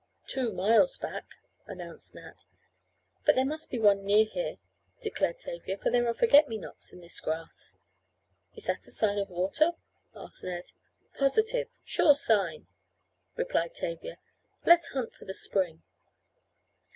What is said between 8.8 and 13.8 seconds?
a sign of water?" asked Ned. "Positive sure sign," replied